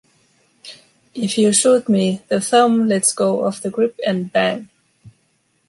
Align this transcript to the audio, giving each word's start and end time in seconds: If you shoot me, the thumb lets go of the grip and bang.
If 1.13 1.37
you 1.37 1.53
shoot 1.53 1.87
me, 1.87 2.23
the 2.27 2.41
thumb 2.41 2.87
lets 2.87 3.13
go 3.13 3.45
of 3.45 3.61
the 3.61 3.69
grip 3.69 3.99
and 4.03 4.33
bang. 4.33 4.67